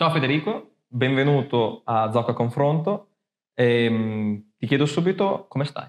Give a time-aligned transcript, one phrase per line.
[0.00, 3.08] Ciao Federico, benvenuto a Zocca Confronto.
[3.52, 5.88] E, ehm, ti chiedo subito come stai.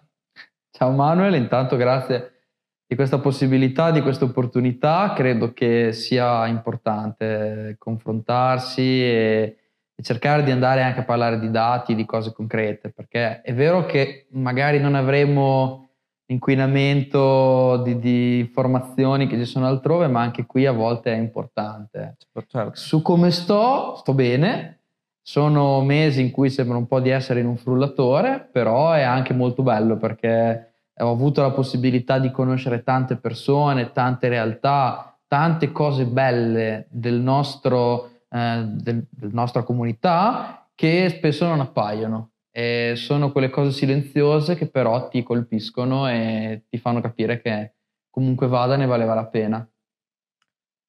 [0.70, 2.48] Ciao Manuel, intanto grazie
[2.86, 5.14] di questa possibilità, di questa opportunità.
[5.16, 9.58] Credo che sia importante confrontarsi e,
[9.96, 13.86] e cercare di andare anche a parlare di dati, di cose concrete, perché è vero
[13.86, 15.91] che magari non avremo
[16.32, 22.18] inquinamento di, di, informazioni che ci sono altrove, ma anche qui a volte è importante.
[22.48, 22.72] Certo.
[22.74, 24.78] Su come sto, sto bene.
[25.22, 29.34] Sono mesi in cui sembra un po' di essere in un frullatore, però è anche
[29.34, 36.06] molto bello perché ho avuto la possibilità di conoscere tante persone, tante realtà, tante cose
[36.06, 42.31] belle del nostro, eh, del, della nostra comunità che spesso non appaiono.
[42.54, 47.76] E sono quelle cose silenziose che però ti colpiscono e ti fanno capire che
[48.10, 49.68] comunque vada ne valeva la pena.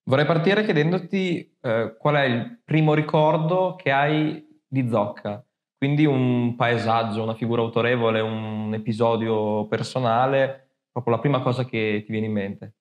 [0.05, 5.45] Vorrei partire chiedendoti eh, qual è il primo ricordo che hai di Zocca,
[5.79, 12.11] quindi un paesaggio, una figura autorevole, un episodio personale, proprio la prima cosa che ti
[12.11, 12.75] viene in mente.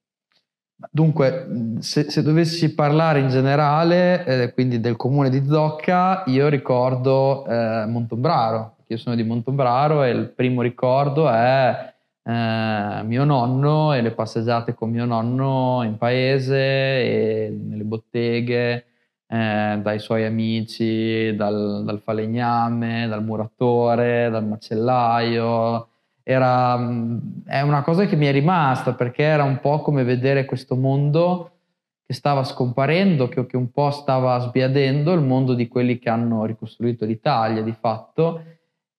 [0.89, 7.45] Dunque, se, se dovessi parlare in generale, eh, quindi del comune di Zocca, io ricordo
[7.45, 8.77] eh, Montombraro.
[8.87, 14.73] Io sono di Montombraro e il primo ricordo è eh, mio nonno e le passeggiate
[14.73, 18.85] con mio nonno in paese e nelle botteghe,
[19.27, 25.90] eh, dai suoi amici, dal, dal falegname, dal muratore, dal macellaio
[26.31, 26.75] era,
[27.45, 31.51] è una cosa che mi è rimasta perché era un po' come vedere questo mondo
[32.05, 36.45] che stava scomparendo, che, che un po' stava sbiadendo, il mondo di quelli che hanno
[36.45, 38.43] ricostruito l'Italia di fatto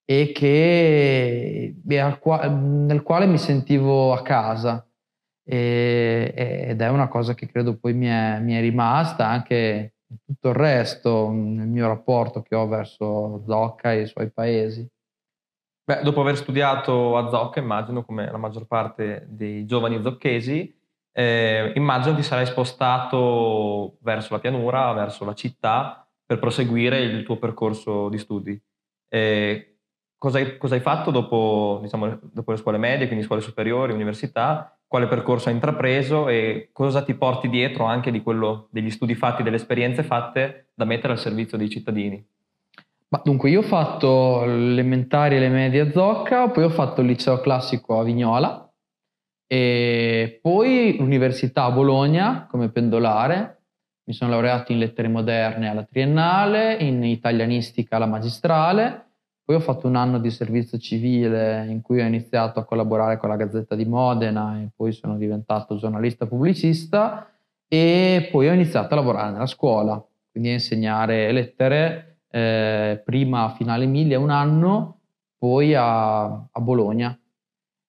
[0.05, 4.87] e che, nel quale mi sentivo a casa.
[5.45, 6.33] E,
[6.69, 10.55] ed è una cosa che credo poi mi è, mi è rimasta anche tutto il
[10.55, 14.89] resto, nel mio rapporto che ho verso Zocca e i suoi paesi.
[15.85, 20.73] Beh, dopo aver studiato a Zocca, immagino come la maggior parte dei giovani zocchesi,
[21.11, 27.37] eh, immagino ti sarai spostato verso la pianura, verso la città, per proseguire il tuo
[27.37, 28.63] percorso di studi.
[29.09, 29.79] Eh,
[30.17, 34.79] cosa, hai, cosa, hai, fatto dopo, diciamo, dopo le scuole medie, quindi scuole superiori, università?
[34.87, 39.43] Quale percorso hai intrapreso e cosa ti porti dietro anche di quello, degli studi fatti,
[39.43, 42.25] delle esperienze fatte da mettere al servizio dei cittadini?
[43.13, 47.09] Ma dunque, io ho fatto elementari e le medie a Zocca, poi ho fatto il
[47.09, 48.73] liceo classico a Vignola
[49.47, 53.65] e poi l'università a Bologna come pendolare.
[54.05, 59.09] Mi sono laureato in lettere moderne alla triennale, in italianistica alla magistrale,
[59.45, 63.29] poi ho fatto un anno di servizio civile in cui ho iniziato a collaborare con
[63.29, 67.31] la Gazzetta di Modena e poi sono diventato giornalista pubblicista
[67.69, 73.51] e poi ho iniziato a lavorare nella scuola, quindi a insegnare lettere eh, prima a
[73.51, 75.01] Finale Emilia un anno,
[75.37, 77.17] poi a, a Bologna.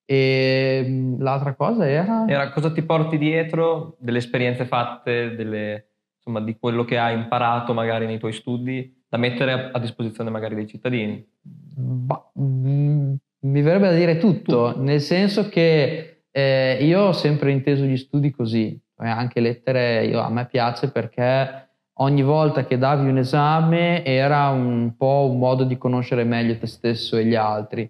[0.05, 2.25] E mm, l'altra cosa era...
[2.27, 5.87] Era cosa ti porti dietro delle esperienze fatte, delle,
[6.17, 10.29] insomma, di quello che hai imparato magari nei tuoi studi da mettere a, a disposizione
[10.29, 11.25] magari dei cittadini?
[11.41, 14.81] Bah, mm, mi verrebbe da dire tutto, tutto.
[14.81, 20.29] nel senso che eh, io ho sempre inteso gli studi così, anche lettere io, a
[20.29, 25.77] me piace perché ogni volta che davi un esame era un po' un modo di
[25.77, 27.89] conoscere meglio te stesso e gli altri.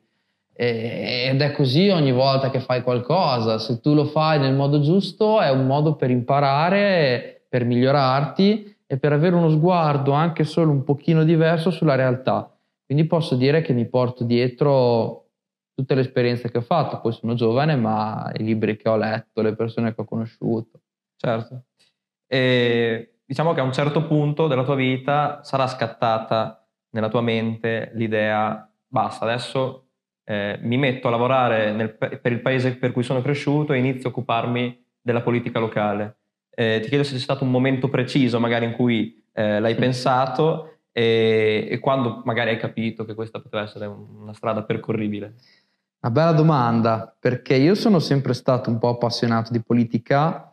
[0.55, 5.41] ed è così ogni volta che fai qualcosa, se tu lo fai nel modo giusto
[5.41, 10.83] è un modo per imparare, per migliorarti e per avere uno sguardo anche solo un
[10.83, 12.55] pochino diverso sulla realtà.
[12.85, 15.21] Quindi posso dire che mi porto dietro
[15.73, 19.41] tutte le esperienze che ho fatto, poi sono giovane, ma i libri che ho letto,
[19.41, 20.81] le persone che ho conosciuto.
[21.15, 21.63] Certo.
[22.27, 27.91] E diciamo che a un certo punto della tua vita sarà scattata nella tua mente
[27.95, 29.87] l'idea, basta, adesso
[30.25, 34.09] eh, mi metto a lavorare nel, per il paese per cui sono cresciuto e inizio
[34.09, 36.17] a occuparmi della politica locale.
[36.49, 40.77] Eh, ti chiedo se c'è stato un momento preciso magari in cui eh, l'hai pensato
[40.91, 45.33] e, e, quando magari hai capito che questa poteva essere una strada percorribile.
[46.01, 50.52] Una bella domanda, perché io sono sempre stato un po' appassionato di politica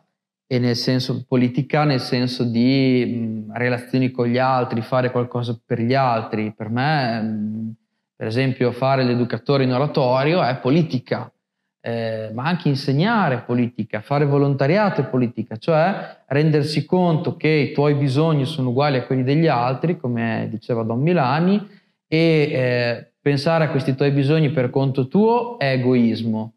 [0.51, 5.79] e nel senso politica, nel senso di mh, relazioni con gli altri, fare qualcosa per
[5.79, 6.51] gli altri.
[6.53, 7.73] Per me, mh,
[8.17, 11.31] per esempio, fare l'educatore in oratorio è politica,
[11.79, 17.93] eh, ma anche insegnare politica, fare volontariato è politica, cioè rendersi conto che i tuoi
[17.93, 21.65] bisogni sono uguali a quelli degli altri, come diceva Don Milani,
[22.09, 26.55] e eh, pensare a questi tuoi bisogni per conto tuo è egoismo.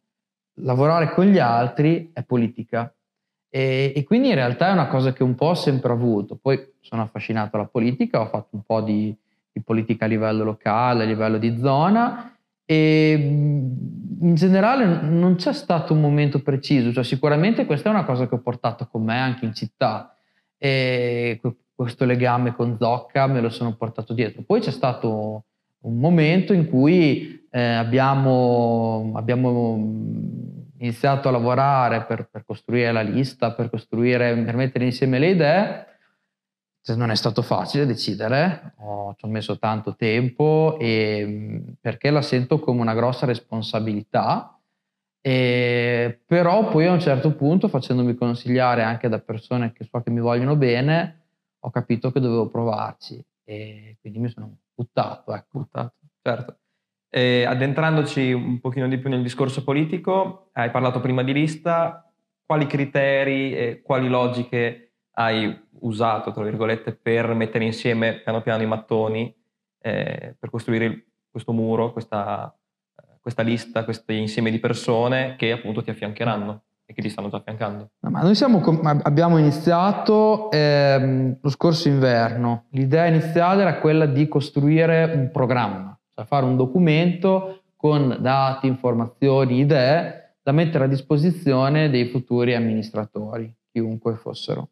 [0.63, 2.93] Lavorare con gli altri è politica
[3.55, 6.35] E, e, quindi in realtà è una cosa che un po' ho sempre avuto.
[6.35, 9.17] Poi sono affascinato dalla politica, ho fatto un po' di,
[9.53, 15.53] di politica a livello locale, a livello di zona e mm, in generale non c'è
[15.53, 19.21] stato un momento preciso, cioè sicuramente questa è una cosa che ho portato con me
[19.21, 20.17] anche in città
[20.59, 21.41] e
[21.77, 24.43] questo legame con Zocca me lo sono portato dietro.
[24.43, 25.45] Poi c'è stato
[25.83, 29.79] un momento in cui eh, abbiamo, abbiamo
[30.85, 35.87] iniziato a lavorare per, per, costruire la lista, per costruire, per mettere insieme le idee.
[36.95, 42.59] Non è stato facile decidere, ho, ci ho messo tanto tempo e, perché la sento
[42.59, 44.61] come una grossa responsabilità,
[45.23, 50.11] e, però poi a un certo punto, facendomi consigliare anche da persone che so che
[50.11, 51.23] mi vogliono bene,
[51.61, 55.35] ho capito che dovevo provarci e quindi mi sono buttato.
[55.35, 55.61] Ecco.
[55.61, 56.59] buttato certo.
[57.17, 62.13] E addentrandoci un pochino di più nel discorso politico, hai parlato prima di lista,
[62.45, 68.67] quali criteri e quali logiche hai usato, tra virgolette, per mettere insieme piano piano i
[68.67, 69.33] mattoni,
[69.81, 72.53] eh, per costruire questo muro, questa,
[73.21, 77.37] questa lista, questo insieme di persone che appunto ti affiancheranno e che ti stanno già
[77.37, 77.91] affiancando?
[78.01, 78.61] No, noi siamo,
[79.05, 82.65] abbiamo iniziato ehm, lo scorso inverno.
[82.71, 89.59] L'idea iniziale era quella di costruire un programma cioè fare un documento con dati, informazioni,
[89.59, 94.69] idee da mettere a disposizione dei futuri amministratori, chiunque fossero.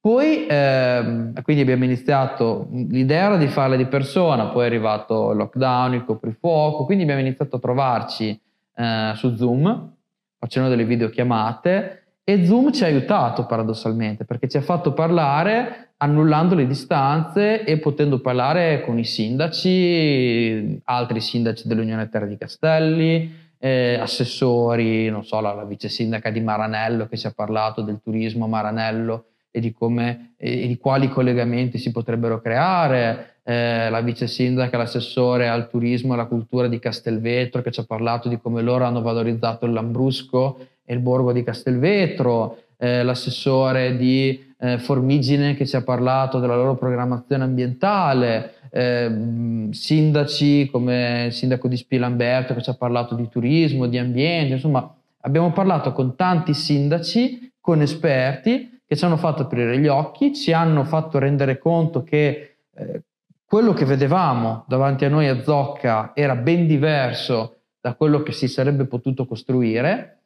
[0.00, 5.36] Poi, ehm, quindi abbiamo iniziato, l'idea era di farle di persona, poi è arrivato il
[5.36, 8.40] lockdown, il coprifuoco, quindi abbiamo iniziato a trovarci
[8.74, 9.94] eh, su Zoom,
[10.38, 16.56] facendo delle videochiamate e Zoom ci ha aiutato paradossalmente, perché ci ha fatto parlare annullando
[16.56, 23.96] le distanze e potendo parlare con i sindaci, altri sindaci dell'Unione Terra di Castelli, eh,
[24.00, 28.46] assessori, non so, la, la, vice sindaca di Maranello che ci ha parlato del turismo
[28.46, 34.26] a Maranello e di come e di quali collegamenti si potrebbero creare, eh, la vice
[34.26, 38.60] sindaca, l'assessore al turismo e alla cultura di Castelvetro che ci ha parlato di come
[38.62, 45.54] loro hanno valorizzato il Lambrusco e il borgo di Castelvetro, eh, l'assessore di eh, Formigine
[45.54, 52.54] che ci ha parlato della loro programmazione ambientale, eh, sindaci come il sindaco di Spilamberto
[52.54, 57.82] che ci ha parlato di turismo, di ambiente, insomma abbiamo parlato con tanti sindaci, con
[57.82, 63.02] esperti che ci hanno fatto aprire gli occhi, ci hanno fatto rendere conto che eh,
[63.44, 68.48] quello che vedevamo davanti a noi a Zocca era ben diverso da quello che si
[68.48, 70.21] sarebbe potuto costruire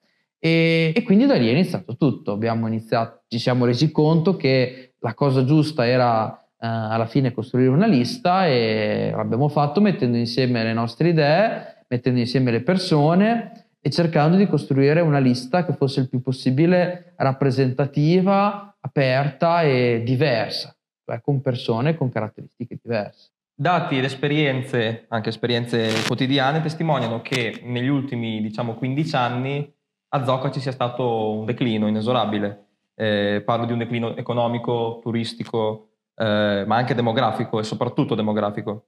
[0.47, 2.31] e, e, quindi da lì è iniziato tutto.
[2.31, 7.71] Abbiamo iniziato, ci siamo resi conto che la cosa giusta era eh, alla fine costruire
[7.71, 13.91] una lista e l'abbiamo fatto mettendo insieme le nostre idee, mettendo insieme le persone e
[13.91, 21.21] cercando di costruire una lista che fosse il più possibile rappresentativa, aperta e diversa, cioè
[21.23, 23.31] con persone con caratteristiche diverse.
[23.53, 29.75] Dati ed esperienze, anche esperienze quotidiane, testimoniano che negli ultimi, diciamo, 15 anni
[30.09, 32.65] a Zocca ci sia stato un declino inesorabile.
[32.95, 38.87] Eh, parlo di un declino economico, turistico, eh, ma anche demografico e soprattutto demografico.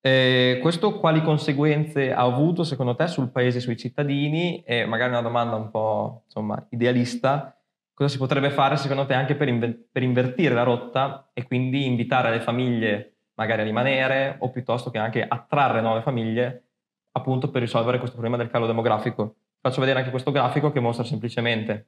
[0.00, 4.62] Eh, questo quali conseguenze ha avuto secondo te sul paese e sui cittadini?
[4.62, 7.58] E magari una domanda un po' insomma, idealista,
[7.94, 11.86] cosa si potrebbe fare secondo te anche per, inve- per invertire la rotta e quindi
[11.86, 16.64] invitare le famiglie magari a rimanere o piuttosto che anche attrarre nuove famiglie
[17.12, 19.36] appunto per risolvere questo problema del calo demografico?
[19.64, 21.86] Faccio vedere anche questo grafico che mostra semplicemente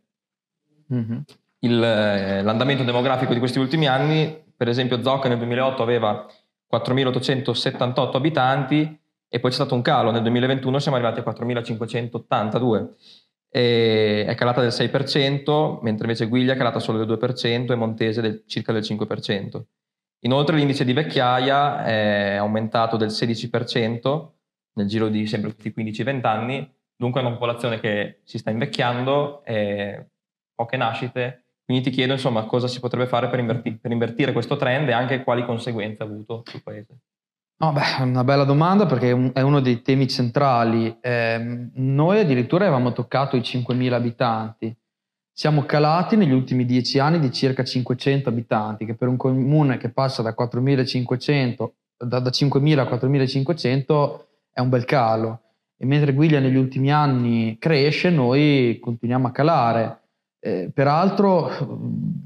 [0.90, 1.18] mm-hmm.
[1.58, 4.44] il, eh, l'andamento demografico di questi ultimi anni.
[4.56, 6.26] Per esempio Zocca nel 2008 aveva
[6.72, 12.88] 4.878 abitanti e poi c'è stato un calo, nel 2021 siamo arrivati a 4.582.
[13.50, 18.22] E è calata del 6%, mentre invece Guiglia è calata solo del 2% e Montese
[18.22, 19.62] del, circa del 5%.
[20.20, 24.28] Inoltre l'indice di vecchiaia è aumentato del 16%
[24.72, 29.42] nel giro di sempre questi 15-20 anni Dunque è una popolazione che si sta invecchiando,
[30.54, 34.56] poche nascite, quindi ti chiedo insomma cosa si potrebbe fare per, inverti- per invertire questo
[34.56, 36.98] trend e anche quali conseguenze ha avuto sul paese.
[37.58, 40.96] No, beh, una bella domanda perché è uno dei temi centrali.
[41.00, 44.74] Eh, noi addirittura avevamo toccato i 5.000 abitanti.
[45.32, 49.90] Siamo calati negli ultimi dieci anni di circa 500 abitanti, che per un comune che
[49.90, 54.20] passa da 4.500, da, da 5.000 a 4.500
[54.52, 55.40] è un bel calo
[55.78, 60.00] e mentre Guiglia negli ultimi anni cresce, noi continuiamo a calare.
[60.40, 61.50] Eh, peraltro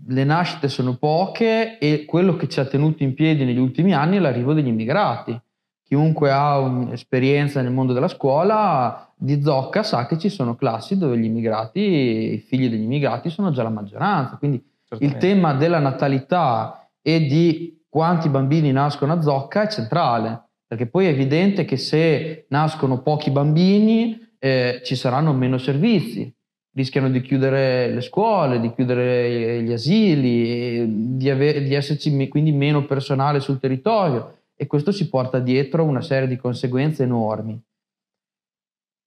[0.06, 4.16] le nascite sono poche e quello che ci ha tenuto in piedi negli ultimi anni
[4.16, 5.38] è l'arrivo degli immigrati,
[5.82, 11.18] chiunque ha un'esperienza nel mondo della scuola di Zocca sa che ci sono classi dove
[11.18, 14.62] gli immigrati, i figli degli immigrati sono già la maggioranza, quindi
[14.98, 21.06] il tema della natalità e di quanti bambini nascono a Zocca è centrale, perché poi
[21.06, 26.32] è evidente che se nascono pochi bambini eh, ci saranno meno servizi,
[26.74, 32.86] rischiano di chiudere le scuole, di chiudere gli asili, di, aver, di esserci quindi meno
[32.86, 37.60] personale sul territorio e questo ci porta dietro una serie di conseguenze enormi.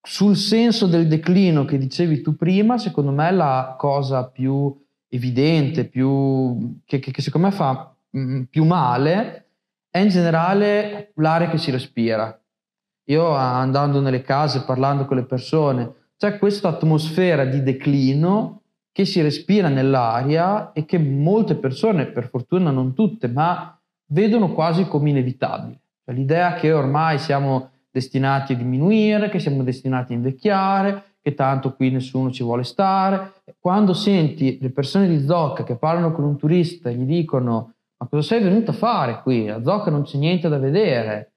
[0.06, 4.78] Sul senso del declino che dicevi tu prima, secondo me la cosa più
[5.08, 9.43] evidente, più, che, che, che secondo me fa mh, mm, più male,
[9.96, 12.36] è in generale l'aria che si respira.
[13.10, 19.22] Io andando nelle case, parlando con le persone, c'è questa atmosfera di declino che si
[19.22, 25.80] respira nell'aria e che molte persone, per fortuna non tutte, ma vedono quasi come inevitabile.
[26.04, 31.76] Cioè, l'idea che ormai siamo destinati a diminuire, che siamo destinati a invecchiare, che tanto
[31.76, 33.34] qui nessuno ci vuole stare.
[33.60, 37.73] Quando senti le persone di Zocca che parlano con un turista e gli dicono
[38.04, 39.50] ma cosa sei venuto a fare qui?
[39.50, 41.32] A Zocca non c'è niente da vedere.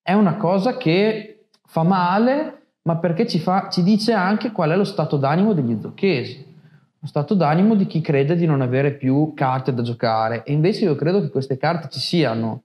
[0.00, 4.76] È una cosa che fa male, ma perché ci, fa, ci dice anche qual è
[4.76, 6.46] lo stato d'animo degli zocchesi
[7.00, 10.84] lo stato d'animo di chi crede di non avere più carte da giocare e invece
[10.84, 12.64] io credo che queste carte ci siano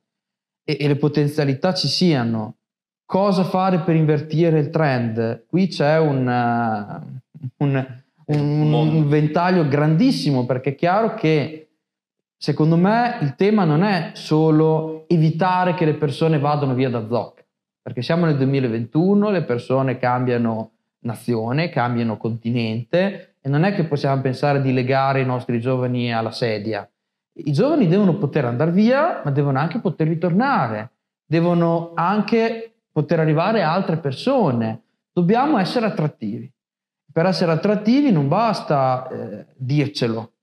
[0.64, 2.56] e, e le potenzialità ci siano.
[3.06, 5.46] Cosa fare per invertire il trend?
[5.46, 11.64] Qui c'è un, uh, un, un, un ventaglio grandissimo perché è chiaro che
[12.44, 17.46] secondo me il tema non è solo evitare che le persone vadano via da Zoc,
[17.82, 20.72] perché siamo nel 2021, le persone cambiano
[21.06, 26.32] nazione, cambiano continente e non è che possiamo pensare di legare i nostri giovani alla
[26.32, 26.86] sedia.
[27.36, 30.92] I giovani devono poter andare via, ma devono anche poter ritornare,
[31.26, 34.82] devono anche poter arrivare altre persone.
[35.14, 36.52] Dobbiamo essere attrattivi.
[37.10, 40.34] Per essere attrattivi non basta eh, dircelo.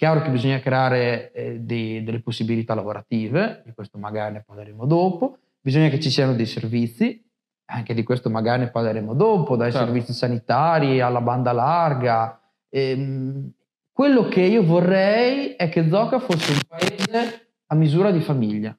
[0.00, 5.36] Chiaro che bisogna creare eh, dei, delle possibilità lavorative, di questo magari ne parleremo dopo,
[5.60, 7.22] bisogna che ci siano dei servizi,
[7.66, 9.86] anche di questo magari ne parleremo dopo, dai certo.
[9.86, 12.40] servizi sanitari alla banda larga,
[12.70, 13.50] Ehm,
[13.92, 18.76] quello che io vorrei è che Zoca fosse un paese a misura di famiglia.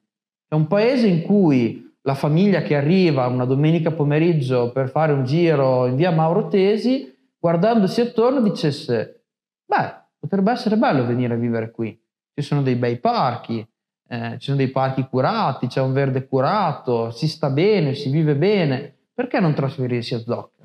[0.48, 5.24] È un paese in cui la famiglia che arriva una domenica pomeriggio per fare un
[5.24, 9.26] giro in via Mauro Tesi, guardandosi attorno dicesse,
[9.64, 12.00] beh, potrebbe essere bello venire a vivere qui.
[12.32, 13.66] Ci sono dei bei parchi,
[14.08, 18.36] eh, ci sono dei parchi curati, c'è un verde curato, si sta bene, si vive
[18.36, 18.94] bene.
[19.12, 20.64] Perché non trasferirsi a Zocca?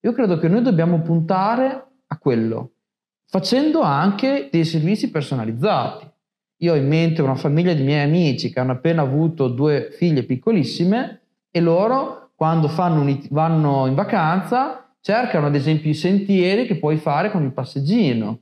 [0.00, 2.72] Io credo che noi dobbiamo puntare a quello,
[3.26, 6.06] facendo anche dei servizi personalizzati.
[6.58, 10.24] Io ho in mente una famiglia di miei amici che hanno appena avuto due figlie
[10.24, 16.98] piccolissime e loro, quando un, vanno in vacanza, cercano ad esempio i sentieri che puoi
[16.98, 18.40] fare con il passeggino.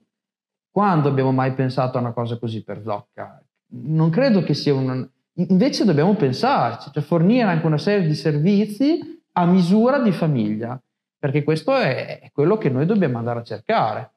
[0.77, 3.43] Quando abbiamo mai pensato a una cosa così per Zocca?
[3.69, 5.09] Non credo che sia un...
[5.37, 10.79] Invece dobbiamo pensarci, cioè fornire anche una serie di servizi a misura di famiglia
[11.19, 14.13] perché questo è quello che noi dobbiamo andare a cercare.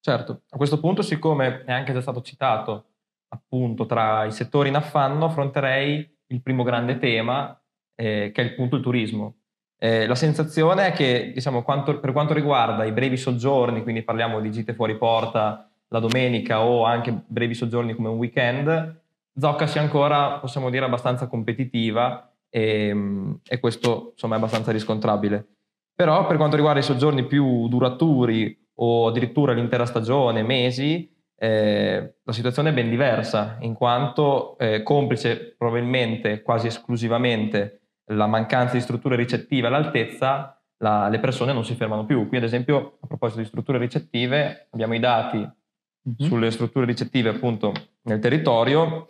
[0.00, 2.90] Certo, a questo punto, siccome è anche già stato citato
[3.28, 7.58] appunto tra i settori in affanno, affronterei il primo grande tema,
[7.94, 9.37] eh, che è appunto il turismo.
[9.78, 14.40] Eh, la sensazione è che, diciamo, quanto, per quanto riguarda i brevi soggiorni, quindi parliamo
[14.40, 19.00] di gite fuori porta la domenica o anche brevi soggiorni come un weekend,
[19.38, 25.46] Zocca sia ancora, possiamo dire, abbastanza competitiva e, e questo insomma è abbastanza riscontrabile.
[25.94, 32.32] Però per quanto riguarda i soggiorni più duraturi o addirittura l'intera stagione, mesi, eh, la
[32.32, 39.16] situazione è ben diversa, in quanto eh, complice probabilmente quasi esclusivamente la mancanza di strutture
[39.16, 42.28] ricettive all'altezza, la, le persone non si fermano più.
[42.28, 46.28] Qui ad esempio, a proposito di strutture ricettive, abbiamo i dati mm-hmm.
[46.28, 47.72] sulle strutture ricettive appunto
[48.02, 49.06] nel territorio,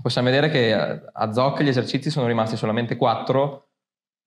[0.00, 3.68] possiamo vedere che a Zoc gli esercizi sono rimasti solamente quattro,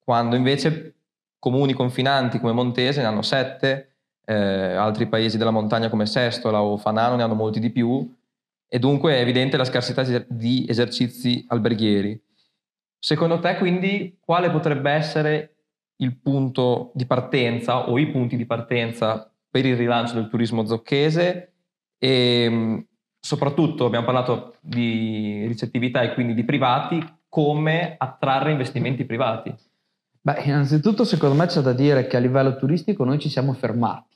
[0.03, 0.95] quando invece
[1.39, 3.95] comuni confinanti come Montese ne hanno sette,
[4.25, 8.09] eh, altri paesi della montagna come Sestola o Fanano ne hanno molti di più
[8.67, 12.19] e dunque è evidente la scarsità di esercizi alberghieri.
[13.05, 15.55] Secondo te quindi quale potrebbe essere
[15.97, 21.51] il punto di partenza o i punti di partenza per il rilancio del turismo zocchese
[21.97, 22.87] e
[23.19, 29.53] soprattutto abbiamo parlato di ricettività e quindi di privati, come attrarre investimenti privati?
[30.21, 34.15] Beh, innanzitutto secondo me c'è da dire che a livello turistico noi ci siamo fermati.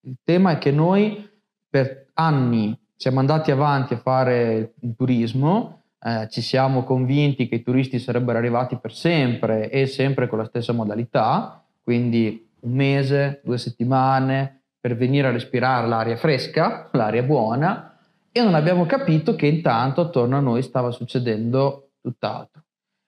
[0.00, 1.30] Il tema è che noi
[1.68, 7.62] per anni siamo andati avanti a fare il turismo, eh, ci siamo convinti che i
[7.62, 13.58] turisti sarebbero arrivati per sempre e sempre con la stessa modalità, quindi un mese, due
[13.58, 17.98] settimane per venire a respirare l'aria fresca, l'aria buona,
[18.30, 22.62] e non abbiamo capito che intanto attorno a noi stava succedendo tutt'altro.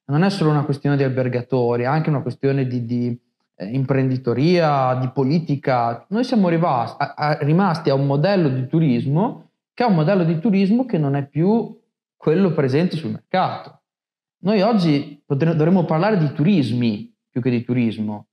[0.06, 3.16] Non è solo una questione di albergatori, è anche una questione di, di
[3.54, 6.04] eh, imprenditoria, di politica.
[6.08, 10.24] Noi siamo rimasti a, a, rimasti a un modello di turismo che è un modello
[10.24, 11.78] di turismo che non è più
[12.18, 13.80] quello presente sul mercato.
[14.40, 18.26] Noi oggi dovremmo parlare di turismi più che di turismo.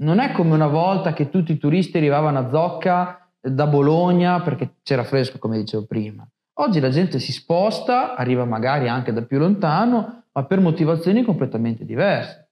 [0.00, 4.74] Non è come una volta che tutti i turisti arrivavano a Zocca da Bologna perché
[4.82, 6.28] c'era fresco, come dicevo prima.
[6.60, 11.84] Oggi la gente si sposta, arriva magari anche da più lontano, ma per motivazioni completamente
[11.84, 12.50] diverse.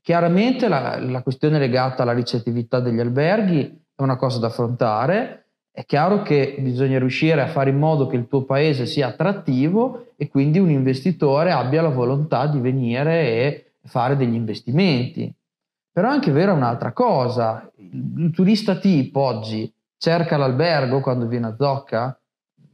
[0.00, 5.45] Chiaramente la, la questione legata alla ricettività degli alberghi è una cosa da affrontare,
[5.76, 10.06] è chiaro che bisogna riuscire a fare in modo che il tuo paese sia attrattivo
[10.16, 15.30] e quindi un investitore abbia la volontà di venire e fare degli investimenti.
[15.92, 21.56] Però è anche vera un'altra cosa, il turista tipo oggi cerca l'albergo quando viene a
[21.58, 22.18] Zocca?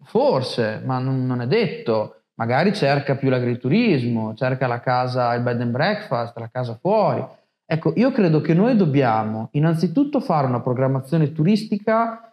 [0.04, 2.20] Forse, ma non, non è detto.
[2.34, 7.26] Magari cerca più l'agriturismo, cerca la casa, il bed and breakfast, la casa fuori.
[7.66, 12.28] Ecco, io credo che noi dobbiamo innanzitutto fare una programmazione turistica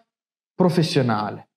[0.59, 1.47] professionale.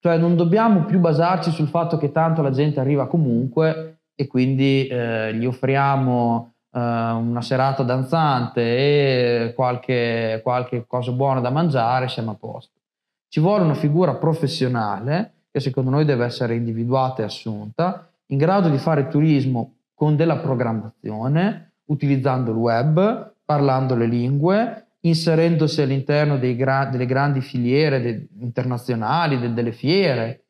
[0.00, 4.88] Cioè non dobbiamo più basarci sul fatto che tanto la gente arriva comunque e quindi
[4.88, 12.32] eh, gli offriamo eh, una serata danzante e qualche, qualche cosa buona da mangiare, siamo
[12.32, 12.80] a posto.
[13.28, 18.68] Ci vuole una figura professionale che secondo noi deve essere individuata e assunta, in grado
[18.68, 26.86] di fare turismo con della programmazione, utilizzando il web, parlando le lingue, inserendosi all'interno gra-
[26.86, 30.46] delle grandi filiere de- internazionali, de- delle fiere,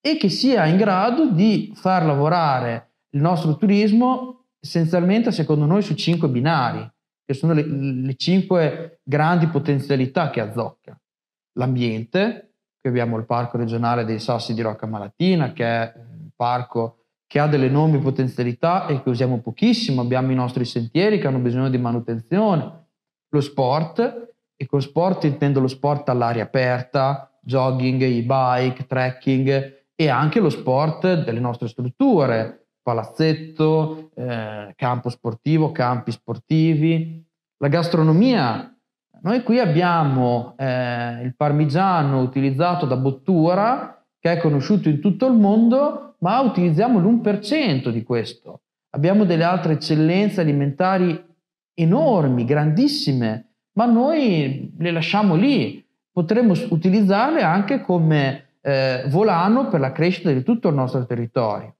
[0.00, 5.94] e che sia in grado di far lavorare il nostro turismo essenzialmente, secondo noi, su
[5.94, 6.88] cinque binari,
[7.24, 10.98] che sono le, le cinque grandi potenzialità che ha Zocca.
[11.58, 17.04] L'ambiente, qui abbiamo il Parco regionale dei Sassi di Rocca Malatina, che è un parco
[17.26, 21.40] che ha delle enormi potenzialità e che usiamo pochissimo, abbiamo i nostri sentieri che hanno
[21.40, 22.86] bisogno di manutenzione,
[23.28, 30.40] lo sport, e con sport intendo lo sport all'aria aperta, jogging, e-bike, trekking e anche
[30.40, 37.24] lo sport delle nostre strutture, palazzetto, eh, campo sportivo, campi sportivi,
[37.58, 38.74] la gastronomia.
[39.20, 45.34] Noi qui abbiamo eh, il parmigiano utilizzato da Bottura, che è conosciuto in tutto il
[45.34, 48.62] mondo, ma utilizziamo l'1% di questo.
[48.90, 51.26] Abbiamo delle altre eccellenze alimentari
[51.78, 55.84] enormi, grandissime, ma noi le lasciamo lì.
[56.10, 61.76] Potremmo utilizzarle anche come eh, volano per la crescita di tutto il nostro territorio.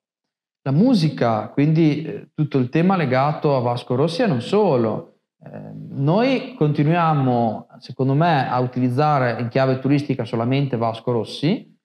[0.63, 5.15] La musica, quindi eh, tutto il tema legato a Vasco Rossi e non solo.
[5.43, 11.77] Eh, noi continuiamo, secondo me, a utilizzare in chiave turistica solamente Vasco Rossi,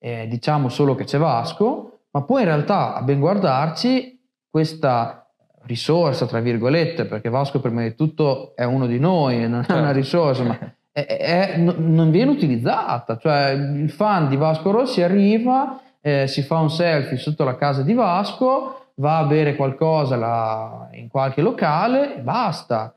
[0.00, 4.16] diciamo solo che c'è Vasco, ma poi in realtà, a ben guardarci,
[4.48, 5.27] questa
[5.68, 9.92] risorsa, tra virgolette, perché Vasco prima di tutto è uno di noi, non è una
[9.92, 9.92] certo.
[9.92, 10.58] risorsa, ma
[10.90, 13.18] è, è, non viene utilizzata.
[13.18, 17.82] Cioè il fan di Vasco Rossi arriva, eh, si fa un selfie sotto la casa
[17.82, 22.92] di Vasco, va a bere qualcosa là, in qualche locale e basta.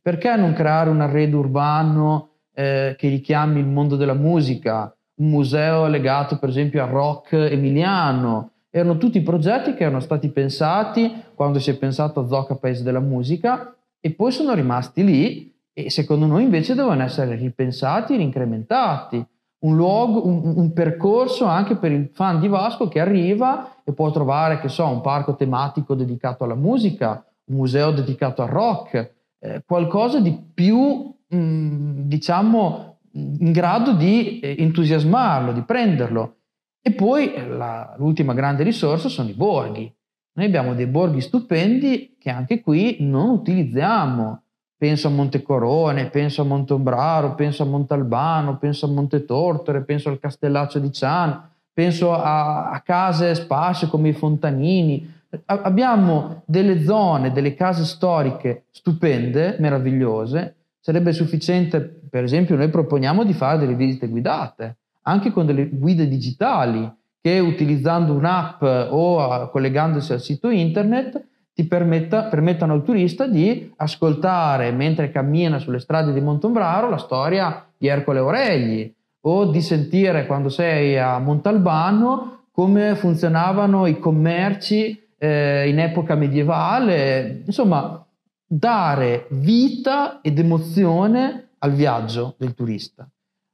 [0.00, 4.94] Perché non creare un arredo urbano eh, che richiami il mondo della musica?
[5.16, 11.12] Un museo legato per esempio al rock emiliano, erano tutti progetti che erano stati pensati
[11.34, 15.90] quando si è pensato a Zocca Paese della Musica e poi sono rimasti lì e
[15.90, 19.24] secondo noi invece devono essere ripensati e incrementati.
[19.60, 24.10] Un luogo, un, un, percorso anche per il fan di Vasco che arriva e può
[24.10, 29.62] trovare, che so, un parco tematico dedicato alla musica, un museo dedicato al rock, eh,
[29.64, 36.36] qualcosa di più, mh, mm, diciamo, in grado di eh, entusiasmarlo, di prenderlo.
[36.84, 39.94] E poi eh, la, l'ultima grande risorsa sono i borghi.
[40.34, 44.42] Noi abbiamo dei borghi stupendi che anche qui non utilizziamo.
[44.76, 50.80] Penso a Montecorone, penso a Montombraro, penso a Montalbano, penso a Montetortore, penso al Castellaccio
[50.80, 55.08] di Ciano, penso a, a case sparse come i Fontanini.
[55.44, 60.56] A, abbiamo delle zone, delle case storiche stupende, meravigliose.
[60.80, 66.08] Sarebbe sufficiente, per esempio, noi proponiamo di fare delle visite guidate anche con delle guide
[66.08, 73.72] digitali che utilizzando un'app o collegandosi al sito internet ti permetta, permettano al turista di
[73.76, 78.92] ascoltare mentre cammina sulle strade di Montombraro la storia di Ercole Auregli
[79.24, 87.42] o di sentire quando sei a Montalbano come funzionavano i commerci eh, in epoca medievale,
[87.46, 88.04] insomma,
[88.44, 93.08] dare vita ed emozione al viaggio del turista,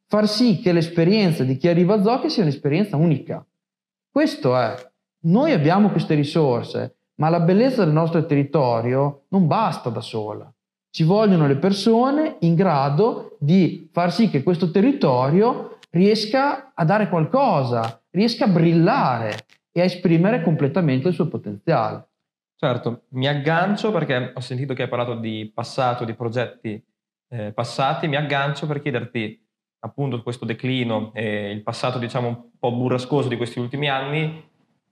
[0.08, 3.44] far sì che l'esperienza di chi arriva a Zocchi sia un'esperienza unica.
[4.10, 4.74] Questo è,
[5.24, 10.52] noi abbiamo queste risorse, ma la bellezza del nostro territorio non basta da sola.
[10.90, 17.08] Ci vogliono le persone in grado di far sì che questo territorio riesca a dare
[17.08, 22.06] qualcosa, riesca a brillare e a esprimere completamente il suo potenziale.
[22.56, 26.82] Certo, mi aggancio perché ho sentito che hai parlato di passato, di progetti
[27.30, 29.47] eh, passati, mi aggancio per chiederti
[29.80, 34.44] appunto questo declino e il passato diciamo un po' burrascoso di questi ultimi anni,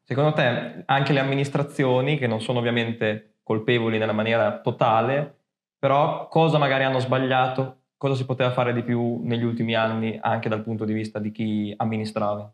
[0.02, 5.38] secondo te anche le amministrazioni, che non sono ovviamente colpevoli nella maniera totale,
[5.78, 10.48] però cosa magari hanno sbagliato, cosa si poteva fare di più negli ultimi anni anche
[10.48, 12.52] dal punto di vista di chi amministrava?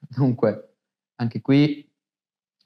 [0.00, 0.74] Dunque,
[1.16, 1.86] anche qui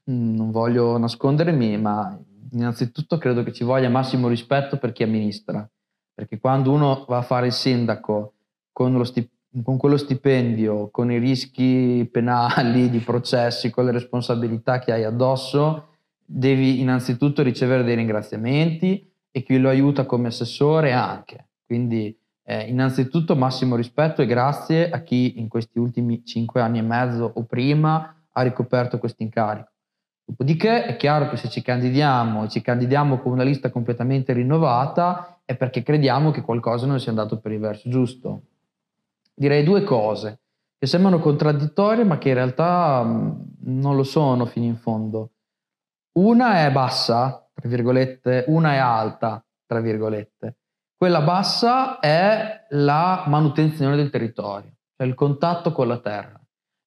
[0.04, 2.18] mh, non voglio nascondermi, ma
[2.52, 5.68] innanzitutto credo che ci voglia massimo rispetto per chi amministra,
[6.12, 8.34] perché quando uno va a fare il sindaco
[8.72, 14.92] con, stip- con quello stipendio, con i rischi penali, di processi, con le responsabilità che
[14.92, 15.88] hai addosso,
[16.24, 21.48] devi innanzitutto ricevere dei ringraziamenti e chi lo aiuta come assessore anche.
[21.66, 26.82] Quindi eh, innanzitutto massimo rispetto e grazie a chi in questi ultimi cinque anni e
[26.82, 29.70] mezzo o prima ha ricoperto questo incarico.
[30.24, 35.40] Dopodiché è chiaro che se ci candidiamo e ci candidiamo con una lista completamente rinnovata
[35.44, 38.42] è perché crediamo che qualcosa non sia andato per il verso giusto.
[39.40, 40.40] Direi due cose
[40.76, 45.30] che sembrano contraddittorie ma che in realtà mh, non lo sono fino in fondo.
[46.18, 50.56] Una è bassa, tra virgolette, una è alta, tra virgolette.
[50.94, 56.40] Quella bassa è la manutenzione del territorio, cioè il contatto con la terra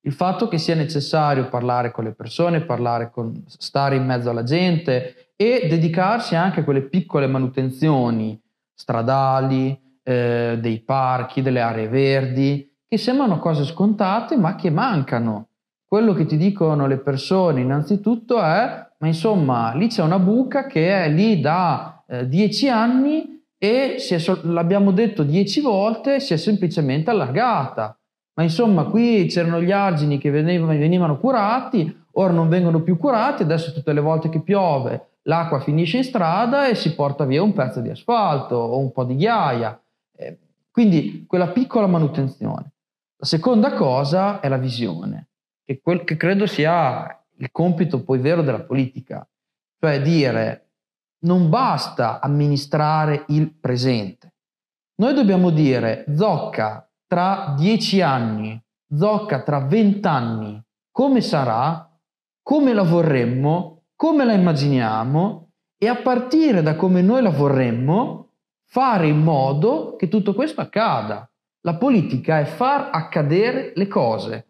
[0.06, 4.44] il fatto che sia necessario parlare con le persone, parlare con, stare in mezzo alla
[4.44, 8.40] gente e dedicarsi anche a quelle piccole manutenzioni
[8.74, 15.48] stradali, eh, dei parchi, delle aree verdi, che sembrano cose scontate ma che mancano.
[15.86, 21.06] Quello che ti dicono le persone innanzitutto è, ma insomma, lì c'è una buca che
[21.06, 27.10] è lì da eh, dieci anni e è, l'abbiamo detto dieci volte, si è semplicemente
[27.10, 27.98] allargata
[28.36, 33.44] ma insomma, qui c'erano gli argini che venivano, venivano curati, ora non vengono più curati,
[33.44, 37.54] adesso tutte le volte che piove l'acqua finisce in strada e si porta via un
[37.54, 39.80] pezzo di asfalto o un po' di ghiaia.
[40.74, 42.72] Quindi quella piccola manutenzione.
[43.16, 45.28] La seconda cosa è la visione,
[45.64, 49.24] che, quel, che credo sia il compito poi vero della politica,
[49.80, 50.72] cioè dire
[51.26, 54.34] non basta amministrare il presente.
[54.96, 58.60] Noi dobbiamo dire Zocca tra dieci anni,
[58.96, 60.60] Zocca tra vent'anni,
[60.92, 61.88] come sarà,
[62.42, 68.23] come la vorremmo, come la immaginiamo e a partire da come noi la vorremmo,
[68.74, 71.30] fare in modo che tutto questo accada.
[71.62, 74.46] La politica è far accadere le cose.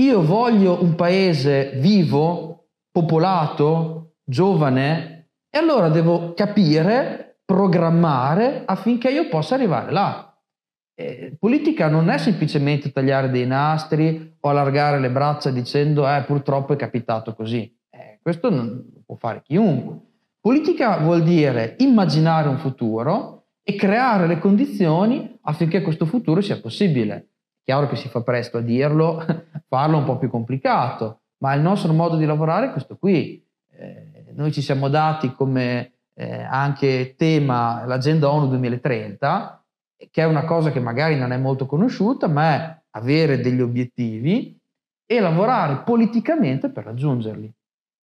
[0.00, 9.54] Io voglio un paese vivo, popolato, giovane, e allora devo capire, programmare affinché io possa
[9.54, 10.36] arrivare là.
[10.94, 16.72] Eh, politica non è semplicemente tagliare dei nastri o allargare le braccia dicendo eh, purtroppo
[16.72, 17.72] è capitato così.
[17.90, 20.00] Eh, questo non può fare chiunque.
[20.40, 27.28] Politica vuol dire immaginare un futuro e creare le condizioni affinché questo futuro sia possibile.
[27.62, 29.24] Chiaro che si fa presto a dirlo,
[29.68, 33.44] farlo è un po' più complicato, ma il nostro modo di lavorare è questo qui.
[33.70, 39.62] Eh, noi ci siamo dati come eh, anche tema l'agenda ONU 2030
[40.10, 44.58] che è una cosa che magari non è molto conosciuta, ma è avere degli obiettivi
[45.06, 47.52] e lavorare politicamente per raggiungerli.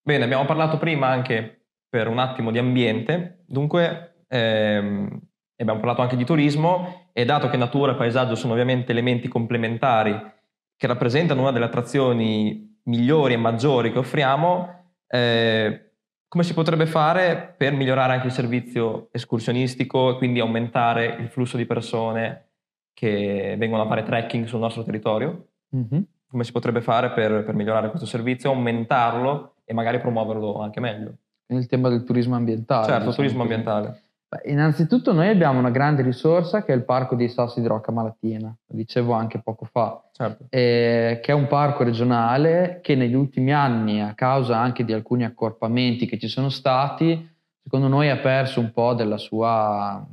[0.02, 5.20] Bene, abbiamo parlato prima anche per un attimo di ambiente, dunque ehm,
[5.62, 10.38] abbiamo parlato anche di turismo e dato che natura e paesaggio sono ovviamente elementi complementari
[10.78, 15.92] che rappresentano una delle attrazioni migliori e maggiori che offriamo, eh,
[16.28, 21.58] come si potrebbe fare per migliorare anche il servizio escursionistico e quindi aumentare il flusso
[21.58, 22.46] di persone
[22.94, 25.48] che vengono a fare trekking sul nostro territorio?
[25.76, 26.02] Mm-hmm.
[26.28, 31.16] Come si potrebbe fare per, per, migliorare questo servizio, aumentarlo e magari promuoverlo anche meglio?
[31.48, 32.86] Il tema del turismo ambientale.
[32.86, 34.02] Certo, diciamo turismo ambientale.
[34.30, 37.92] Beh, innanzitutto noi abbiamo una grande risorsa che è il parco dei Sassi di Rocca
[37.92, 40.46] Malatina, lo dicevo anche poco fa, certo.
[40.50, 45.26] eh, che è un parco regionale che negli ultimi anni, a causa anche di alcuni
[45.26, 47.28] accorpamenti che ci sono stati,
[47.64, 50.06] secondo noi ha perso un po' della sua,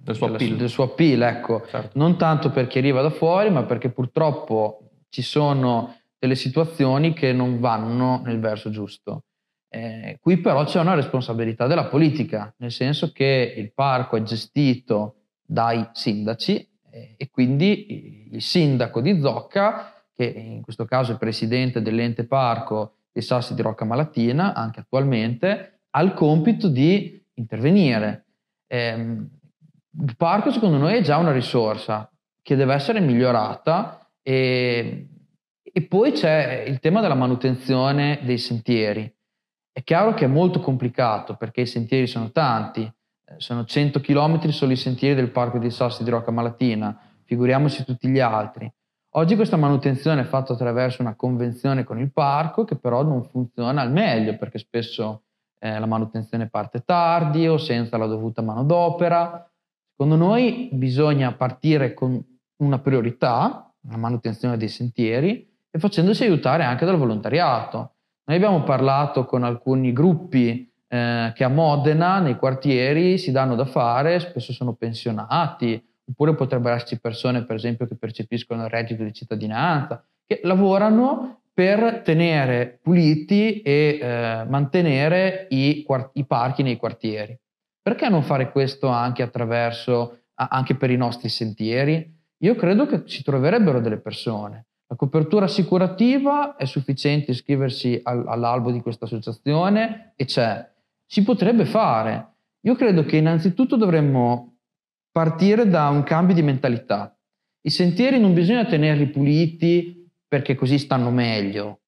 [0.00, 1.66] del suo appeal, del suo appeal ecco.
[1.68, 1.98] certo.
[1.98, 7.34] non tanto per chi arriva da fuori, ma perché purtroppo ci sono delle situazioni che
[7.34, 9.24] non vanno nel verso giusto.
[9.70, 15.16] Eh, qui però c'è una responsabilità della politica, nel senso che il parco è gestito
[15.44, 21.82] dai sindaci eh, e quindi il sindaco di Zocca, che in questo caso è presidente
[21.82, 28.24] dell'ente parco dei Sassi di Rocca Malatina, anche attualmente, ha il compito di intervenire.
[28.66, 28.92] Eh,
[30.00, 32.10] il parco secondo noi è già una risorsa
[32.42, 35.08] che deve essere migliorata e,
[35.62, 39.12] e poi c'è il tema della manutenzione dei sentieri.
[39.78, 44.48] È chiaro che è molto complicato perché i sentieri sono tanti, eh, sono 100 km
[44.48, 48.68] solo i sentieri del Parco dei Sassi di Rocca Malatina, figuriamoci tutti gli altri.
[49.10, 53.80] Oggi questa manutenzione è fatta attraverso una convenzione con il parco che però non funziona
[53.80, 55.26] al meglio perché spesso
[55.60, 59.48] eh, la manutenzione parte tardi o senza la dovuta manodopera.
[59.92, 62.20] Secondo noi bisogna partire con
[62.62, 67.92] una priorità, la manutenzione dei sentieri, e facendosi aiutare anche dal volontariato.
[68.28, 73.64] Noi abbiamo parlato con alcuni gruppi eh, che a Modena, nei quartieri, si danno da
[73.64, 79.14] fare, spesso sono pensionati, oppure potrebbero esserci persone, per esempio, che percepiscono il reddito di
[79.14, 87.34] cittadinanza, che lavorano per tenere puliti e eh, mantenere i, i, parchi nei quartieri.
[87.80, 92.14] Perché non fare questo anche attraverso, anche per i nostri sentieri?
[92.42, 98.70] Io credo che ci troverebbero delle persone la copertura assicurativa è sufficiente iscriversi al, all'albo
[98.70, 100.66] di questa associazione e c'è.
[101.04, 102.36] Si potrebbe fare.
[102.62, 104.56] Io credo che innanzitutto dovremmo
[105.10, 107.14] partire da un cambio di mentalità.
[107.60, 111.80] I sentieri non bisogna tenerli puliti perché così stanno meglio.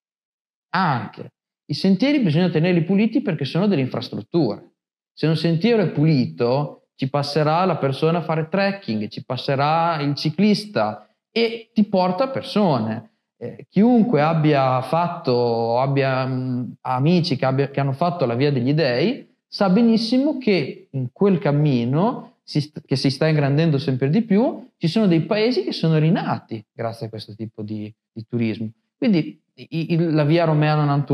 [0.74, 1.32] Anche.
[1.70, 4.72] I sentieri bisogna tenerli puliti perché sono delle infrastrutture.
[5.14, 10.14] Se un sentiero è pulito, ci passerà la persona a fare trekking, ci passerà il
[10.14, 13.08] ciclista, e ti porta persone.
[13.36, 18.74] Eh, chiunque abbia fatto, abbia mh, amici che, abbia, che, hanno fatto la via degli
[18.74, 24.68] dei, sa benissimo che in quel cammino, si, che si sta ingrandendo sempre di più,
[24.76, 28.70] ci sono dei paesi che sono rinati grazie a questo tipo di, di turismo.
[28.98, 31.04] Quindi i, il, la via Romea non,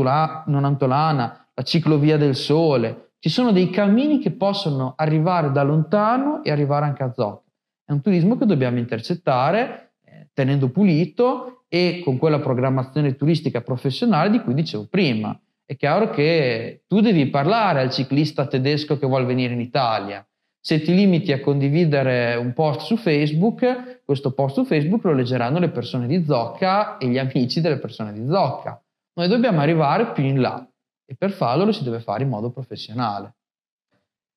[0.45, 6.43] non Antolana, la ciclovia del Sole, ci sono dei cammini che possono arrivare da lontano
[6.43, 7.43] e arrivare anche a Zocca.
[7.85, 9.86] È un turismo che dobbiamo intercettare
[10.33, 15.39] tenendo pulito e con quella programmazione turistica professionale di cui dicevo prima.
[15.65, 20.25] È chiaro che tu devi parlare al ciclista tedesco che vuole venire in Italia.
[20.59, 25.59] Se ti limiti a condividere un post su Facebook, questo post su Facebook lo leggeranno
[25.59, 28.81] le persone di Zocca e gli amici delle persone di Zocca.
[29.15, 30.65] Noi dobbiamo arrivare più in là
[31.05, 33.35] e per farlo lo si deve fare in modo professionale.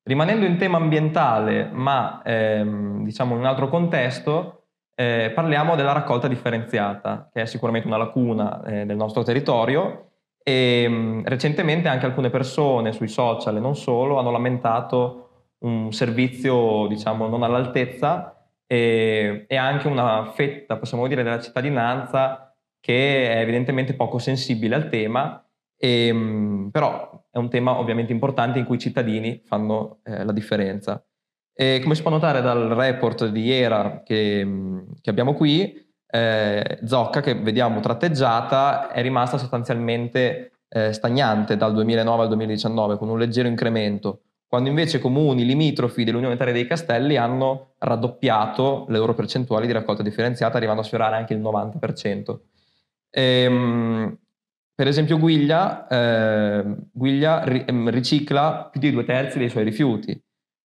[0.02, 4.59] Rimanendo in tema ambientale, ma ehm, diciamo in un altro contesto,
[5.00, 10.10] eh, parliamo della raccolta differenziata, che è sicuramente una lacuna eh, del nostro territorio
[10.42, 16.86] e mm, recentemente anche alcune persone sui social e non solo hanno lamentato un servizio
[16.86, 23.94] diciamo non all'altezza e, e anche una fetta, possiamo dire, della cittadinanza che è evidentemente
[23.94, 25.42] poco sensibile al tema,
[25.78, 30.32] e, mm, però è un tema ovviamente importante in cui i cittadini fanno eh, la
[30.32, 31.02] differenza.
[31.60, 37.20] E come si può notare dal report di ERA che, che abbiamo qui, eh, Zocca,
[37.20, 43.46] che vediamo tratteggiata, è rimasta sostanzialmente eh, stagnante dal 2009 al 2019, con un leggero
[43.46, 49.74] incremento, quando invece comuni limitrofi dell'Unione Italia dei Castelli hanno raddoppiato le loro percentuali di
[49.74, 52.40] raccolta differenziata, arrivando a sfiorare anche il 90%.
[53.10, 54.18] Ehm,
[54.74, 60.18] per esempio Guiglia, eh, Guiglia ri- ricicla più di due terzi dei suoi rifiuti,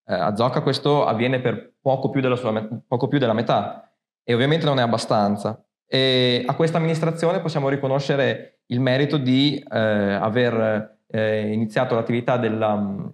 [0.08, 3.92] eh, a Zocca questo avviene per poco più, sua, poco più, della metà
[4.22, 5.60] e ovviamente non è abbastanza.
[5.88, 13.12] E a questa amministrazione possiamo riconoscere il merito di eh, aver eh, iniziato l'attività della,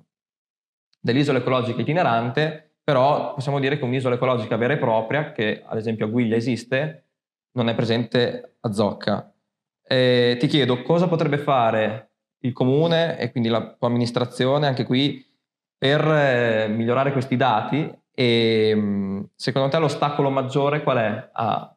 [1.00, 6.06] dell'isola ecologica itinerante, però possiamo dire che un'isola ecologica vera e propria, che ad esempio
[6.06, 7.06] a Guiglia esiste,
[7.52, 9.32] non è presente a Zocca.
[9.86, 12.12] E ti chiedo cosa potrebbe fare
[12.44, 15.24] il comune e quindi la tua amministrazione anche qui
[15.82, 21.76] per eh, migliorare questi dati e mm, secondo te l'ostacolo maggiore qual è a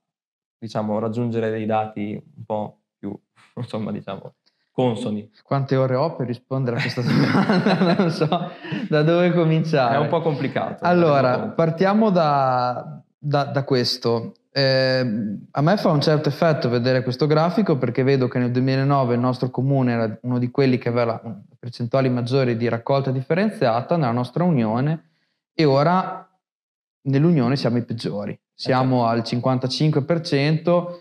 [0.59, 3.19] diciamo, raggiungere dei dati un po' più
[3.57, 4.35] insomma, diciamo,
[4.71, 5.31] consoni?
[5.41, 7.95] Quante ore ho per rispondere a questa domanda?
[7.97, 8.51] non so
[8.89, 9.95] da dove cominciare.
[9.95, 10.83] È un po' complicato.
[10.83, 14.33] Allora, partiamo da, da, da questo.
[14.57, 19.15] Eh, a me fa un certo effetto vedere questo grafico perché vedo che nel 2009
[19.15, 21.21] il nostro comune era uno di quelli che aveva
[21.59, 25.09] percentuali maggiori di raccolta differenziata nella nostra unione
[25.53, 26.25] e ora
[27.01, 28.39] nell'unione siamo i peggiori.
[28.53, 29.17] Siamo okay.
[29.17, 30.99] al 55%,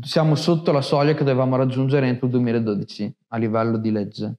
[0.00, 4.38] siamo sotto la soglia che dovevamo raggiungere entro il 2012 a livello di legge.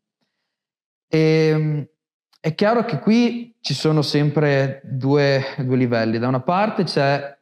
[1.08, 1.88] E, ehm,
[2.40, 6.18] è chiaro che qui ci sono sempre due, due livelli.
[6.18, 7.37] Da una parte c'è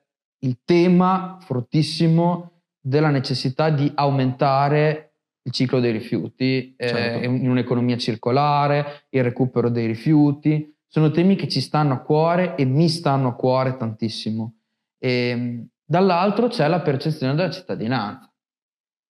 [0.46, 7.20] il tema fortissimo della necessità di aumentare il ciclo dei rifiuti eh, certo.
[7.20, 10.74] eh, in un'economia circolare, il recupero dei rifiuti.
[10.88, 14.56] Sono temi che ci stanno a cuore e mi stanno a cuore tantissimo.
[14.98, 18.32] E, ehm, dall'altro c'è la percezione della cittadinanza.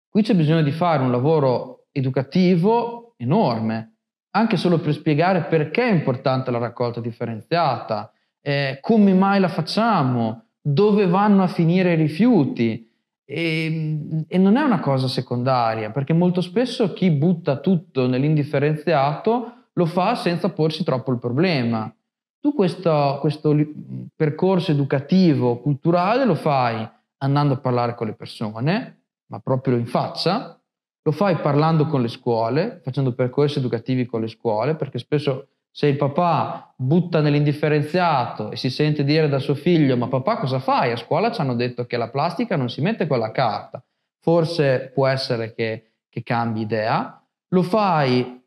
[0.09, 3.97] Qui c'è bisogno di fare un lavoro educativo enorme,
[4.31, 10.44] anche solo per spiegare perché è importante la raccolta differenziata, eh, come mai la facciamo,
[10.67, 12.89] dove vanno a finire i rifiuti.
[13.23, 19.85] E, e, non è una cosa secondaria, perché molto spesso chi butta tutto nell'indifferenziato lo
[19.85, 21.93] fa senza porsi troppo il problema.
[22.39, 23.55] Tu questo, questo
[24.15, 30.59] percorso educativo, culturale lo fai andando a parlare con le persone, ma proprio in faccia,
[31.01, 35.87] lo fai parlando con le scuole, facendo percorsi educativi con le scuole, perché spesso se
[35.87, 40.93] il papà butta nell'indifferenziato e si sente dire da suo figlio ma papà cosa fai?
[40.93, 43.83] A scuola ci hanno detto che la plastica non si mette con la carta.
[44.21, 47.21] Forse può essere che, che cambi idea.
[47.49, 48.41] Lo fai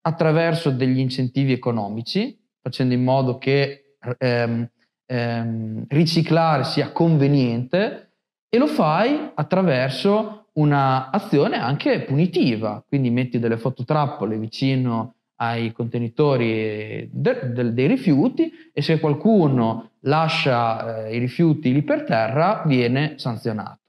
[0.00, 4.68] attraverso degli incentivi economici, facendo in modo che ehm,
[5.06, 8.14] ehm, riciclare sia conveniente
[8.48, 17.52] e lo fai attraverso un'azione anche punitiva, quindi metti delle fototrappole vicino ai contenitori de,
[17.52, 23.80] de, dei rifiuti e se qualcuno lascia eh, i rifiuti lì per terra viene sanzionato.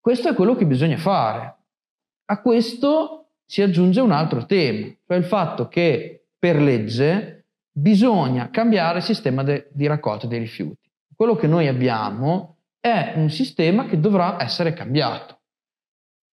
[0.00, 1.56] Questo è quello che bisogna fare.
[2.26, 8.98] A questo si aggiunge un altro tema, cioè il fatto che per legge bisogna cambiare
[8.98, 10.90] il sistema de, di raccolta dei rifiuti.
[11.14, 15.37] Quello che noi abbiamo è un sistema che dovrà essere cambiato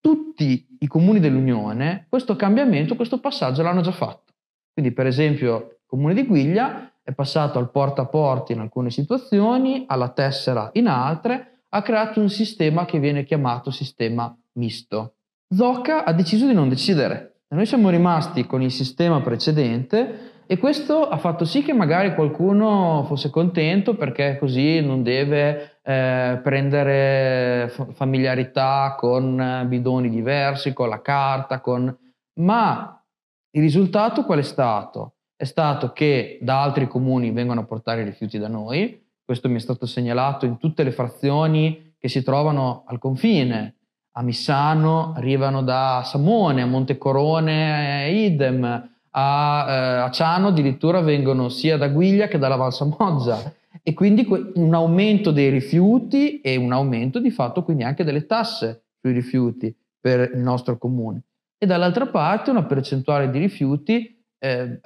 [0.05, 4.33] tutti i comuni dell'Unione questo cambiamento, questo passaggio l'hanno già fatto.
[4.71, 8.91] Quindi per esempio il comune di Guiglia è passato al porta a porta in alcune
[8.91, 15.15] situazioni, alla tessera in altre, ha creato un sistema che viene chiamato sistema misto.
[15.49, 17.37] Zocca ha deciso di non decidere.
[17.47, 23.05] Noi siamo rimasti con il sistema precedente e questo ha fatto sì che magari qualcuno
[23.07, 31.61] fosse contento perché così non deve eh, prendere familiarità con bidoni diversi, con la carta,
[31.61, 31.95] con...
[32.39, 33.03] ma
[33.51, 35.17] il risultato qual è stato?
[35.35, 39.57] È stato che da altri comuni vengono a portare i rifiuti da noi, questo mi
[39.57, 43.75] è stato segnalato in tutte le frazioni che si trovano al confine,
[44.17, 51.77] a Missano arrivano da Samone, a Montecorone idem, a, eh, a Ciano addirittura vengono sia
[51.77, 57.31] da Guiglia che dalla Valsamoggia e quindi un aumento dei rifiuti e un aumento di
[57.31, 61.23] fatto quindi anche delle tasse sui rifiuti per il nostro comune
[61.57, 64.79] e dall'altra parte una percentuale di rifiuti eh,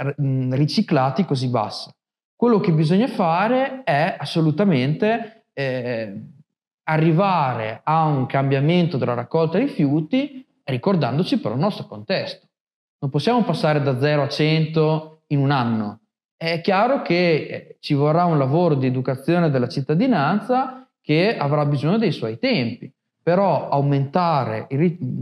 [0.52, 1.94] riciclati così bassa.
[2.36, 6.22] Quello che bisogna fare è assolutamente eh,
[6.84, 12.49] arrivare a un cambiamento della raccolta rifiuti ricordandoci però il nostro contesto.
[13.02, 16.02] Non possiamo passare da 0 a 100 in un anno.
[16.36, 21.98] È chiaro che eh, ci vorrà un lavoro di educazione della cittadinanza che avrà bisogno
[21.98, 22.92] dei suoi tempi,
[23.24, 24.68] però aumentare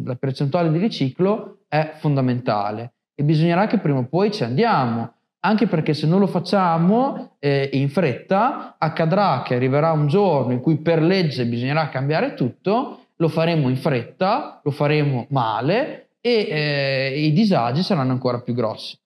[0.04, 5.68] la percentuale di riciclo è fondamentale e bisognerà che prima o poi ci andiamo, anche
[5.68, 10.78] perché se non lo facciamo eh, in fretta accadrà che arriverà un giorno in cui
[10.78, 17.34] per legge bisognerà cambiare tutto, lo faremo in fretta, lo faremo male e eh, i
[17.34, 18.98] disagi saranno ancora più grossi.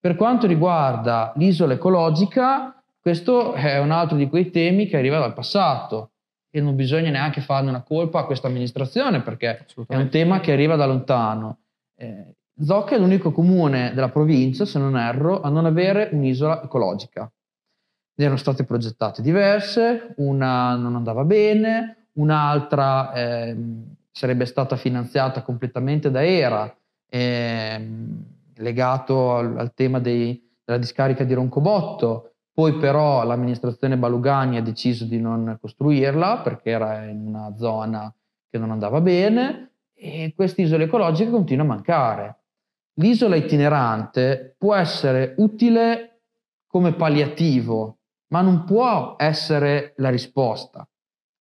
[0.00, 5.34] Per quanto riguarda l'isola ecologica, questo è un altro di quei temi che arriva dal
[5.34, 6.12] passato
[6.50, 10.52] e non bisogna neanche farne una colpa a questa amministrazione perché è un tema che
[10.52, 11.58] arriva da lontano.
[11.96, 17.30] Eh, Zocca è l'unico comune della provincia, se non erro, a non avere un'isola ecologica.
[18.14, 23.56] Ne erano state progettate diverse, una non andava bene, un'altra eh,
[24.18, 26.76] sarebbe stata finanziata completamente da ERA,
[27.08, 28.24] ehm,
[28.56, 35.04] legato al, al tema dei, della discarica di Roncobotto, poi però l'amministrazione Balugani ha deciso
[35.04, 38.12] di non costruirla perché era in una zona
[38.50, 42.38] che non andava bene e questa isola ecologica continua a mancare.
[42.94, 46.22] L'isola itinerante può essere utile
[46.66, 47.98] come palliativo,
[48.32, 50.84] ma non può essere la risposta,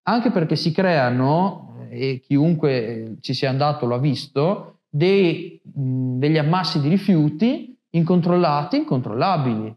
[0.04, 6.80] anche perché si creano e chiunque ci sia andato lo ha visto, dei, degli ammassi
[6.80, 9.76] di rifiuti incontrollati, incontrollabili.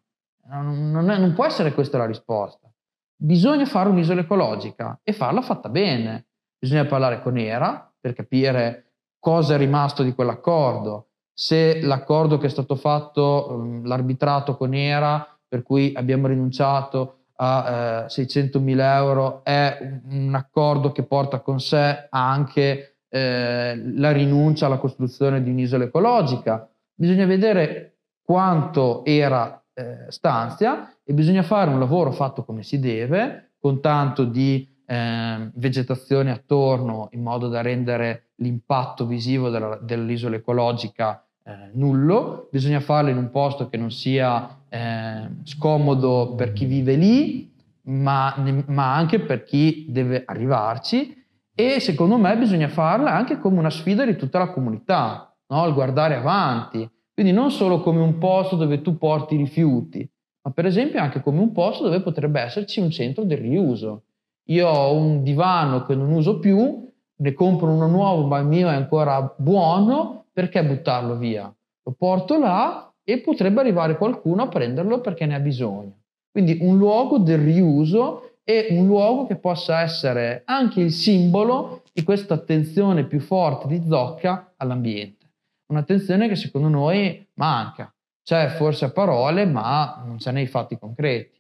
[0.50, 2.70] Non, è, non può essere questa la risposta.
[3.16, 6.26] Bisogna fare un'isola ecologica e farla fatta bene.
[6.58, 12.50] bisogna parlare con ERA per capire cosa è rimasto di quell'accordo, se l'accordo che è
[12.50, 20.00] stato fatto, l'arbitrato con ERA, per cui abbiamo rinunciato a eh, 600 mila euro, è
[20.10, 26.68] un accordo che porta con sé anche eh, la rinuncia alla costruzione di un'isola ecologica.
[26.94, 33.52] Bisogna vedere quanto era eh, stanzia e bisogna fare un lavoro fatto come si deve,
[33.58, 41.24] con tanto di eh, vegetazione attorno in modo da rendere l'impatto visivo della, dell'isola ecologica
[41.50, 46.94] eh, nullo, bisogna farlo in un posto che non sia eh, scomodo per chi vive
[46.94, 48.36] lì, ma,
[48.66, 54.04] ma, anche per chi deve arrivarci e secondo me bisogna farla anche come una sfida
[54.04, 55.66] di tutta la comunità, no?
[55.66, 60.08] il guardare avanti, quindi non solo come un posto dove tu porti rifiuti,
[60.42, 64.04] ma per esempio anche come un posto dove potrebbe esserci un centro del riuso.
[64.50, 68.68] Io ho un divano che non uso più, ne compro uno nuovo, ma il mio
[68.68, 71.54] è ancora buono, perché buttarlo via?
[71.82, 75.98] Lo porto là e potrebbe arrivare qualcuno a prenderlo perché ne ha bisogno.
[76.30, 82.02] Quindi un luogo del riuso e un luogo che possa essere anche il simbolo di
[82.04, 85.28] questa attenzione più forte di Zocca all'ambiente.
[85.66, 87.92] Un'attenzione che secondo noi manca.
[88.22, 91.38] C'è forse a parole, ma non c'è nei fatti concreti.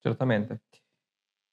[0.00, 0.62] Certamente.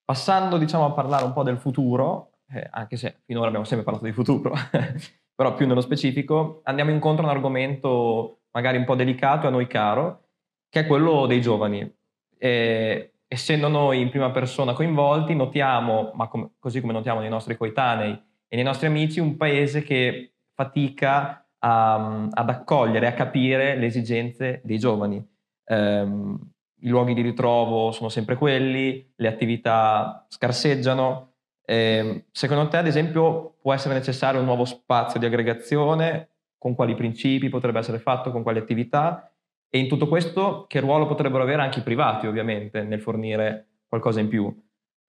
[0.06, 4.06] Passando diciamo, a parlare un po' del futuro, eh, anche se finora abbiamo sempre parlato
[4.06, 4.54] di futuro,
[5.36, 9.52] però più nello specifico, andiamo incontro a un argomento magari un po' delicato e a
[9.52, 10.28] noi caro,
[10.70, 11.94] che è quello dei giovani.
[12.38, 17.58] E, essendo noi in prima persona coinvolti, notiamo, ma com- così come notiamo nei nostri
[17.58, 18.12] coetanei
[18.48, 24.62] e nei nostri amici, un paese che fatica a, ad accogliere, a capire le esigenze
[24.64, 25.24] dei giovani.
[25.66, 26.40] Um,
[26.80, 31.35] I luoghi di ritrovo sono sempre quelli, le attività scarseggiano,
[31.66, 36.30] eh, secondo te, ad esempio, può essere necessario un nuovo spazio di aggregazione?
[36.58, 38.32] Con quali principi potrebbe essere fatto?
[38.32, 39.32] Con quali attività?
[39.70, 44.20] E in tutto questo, che ruolo potrebbero avere anche i privati, ovviamente, nel fornire qualcosa
[44.20, 44.56] in più?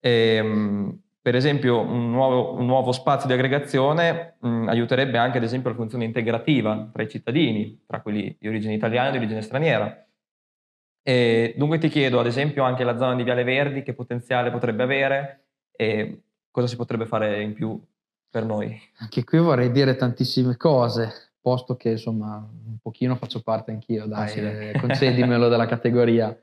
[0.01, 0.93] Eh,
[1.27, 5.77] per esempio, un nuovo, un nuovo, spazio di aggregazione mh, aiuterebbe anche, ad esempio, la
[5.77, 10.07] funzione integrativa tra i cittadini, tra quelli di origine italiana e di origine straniera.
[11.03, 14.85] E dunque ti chiedo, ad esempio, anche la zona di Viale Verdi, che potenziale potrebbe
[14.85, 15.47] avere?
[15.77, 16.26] E
[16.57, 17.79] cosa si potrebbe fare in più
[18.31, 18.81] per noi?
[19.01, 24.23] Anche qui vorrei dire tantissime cose, posto che insomma un pochino faccio parte anch'io, dai,
[24.23, 24.41] ah, sì.
[24.41, 26.35] eh, concedimelo della categoria.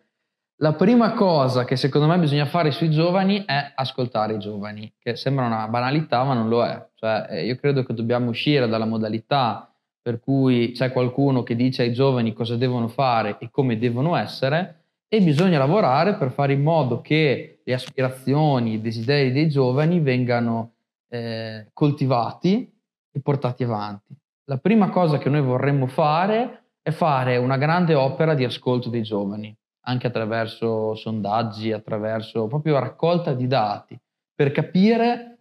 [0.58, 5.16] La prima cosa che secondo me bisogna fare sui giovani è ascoltare i giovani, che
[5.16, 6.90] sembra una banalità ma non lo è.
[6.94, 9.68] Cioè, eh, io credo che dobbiamo uscire dalla modalità
[10.00, 14.83] per cui c'è qualcuno che dice ai giovani cosa devono fare e come devono essere
[15.14, 20.72] e bisogna lavorare per fare in modo che le aspirazioni, i desideri dei giovani vengano
[21.08, 22.68] eh, coltivati
[23.12, 24.18] e portati avanti.
[24.46, 29.04] La prima cosa che noi vorremmo fare è fare una grande opera di ascolto dei
[29.04, 33.96] giovani, anche attraverso sondaggi, attraverso proprio raccolta di dati,
[34.34, 35.38] per capire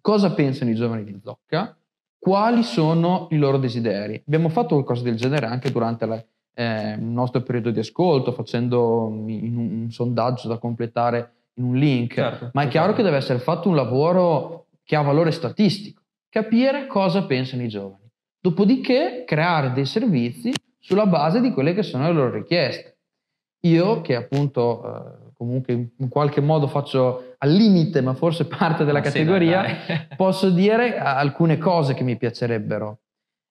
[0.00, 1.78] cosa pensano i giovani di Zocca,
[2.18, 4.20] quali sono i loro desideri.
[4.26, 6.20] Abbiamo fatto qualcosa del genere anche durante la,
[6.54, 12.14] eh, il nostro periodo di ascolto, facendo un, un, sondaggio da completare in un link,
[12.14, 16.86] certo, ma è chiaro che deve essere fatto un lavoro che ha valore statistico, capire
[16.86, 22.12] cosa pensano i giovani, dopodiché creare dei servizi sulla base di quelle che sono le
[22.12, 22.96] loro richieste.
[23.64, 28.98] Io che appunto eh, comunque in qualche modo faccio al limite, ma forse parte della
[28.98, 32.98] ma categoria, sì, posso dire alcune cose che mi piacerebbero.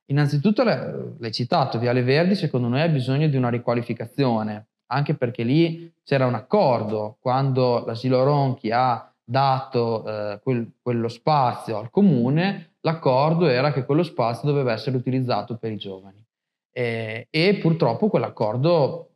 [0.10, 5.94] Innanzitutto l'hai citato, Viale Verdi secondo noi ha bisogno di una riqualificazione, anche perché lì
[6.04, 13.46] c'era un accordo quando l'asilo Ronchi ha dato eh, quel, quello spazio al comune, l'accordo
[13.46, 16.26] era che quello spazio doveva essere utilizzato per i giovani.
[16.72, 19.10] E, e purtroppo quell'accordo